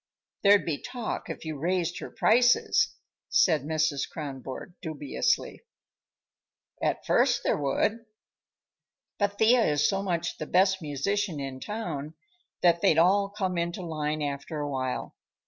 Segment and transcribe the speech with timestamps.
[0.41, 2.95] "There'd be talk if you raised her prices,"
[3.29, 4.09] said Mrs.
[4.09, 5.61] Kronborg dubiously.
[6.81, 8.03] "At first there would.
[9.19, 12.15] But Thea is so much the best musician in town
[12.63, 15.15] that they'd all come into line after a while.